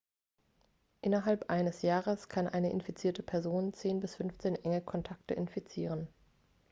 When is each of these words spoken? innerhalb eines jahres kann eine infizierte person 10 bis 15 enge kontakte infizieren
innerhalb 1.01 1.51
eines 1.51 1.83
jahres 1.83 2.27
kann 2.27 2.47
eine 2.47 2.71
infizierte 2.71 3.21
person 3.21 3.71
10 3.71 3.99
bis 3.99 4.15
15 4.15 4.55
enge 4.55 4.81
kontakte 4.81 5.35
infizieren 5.35 6.07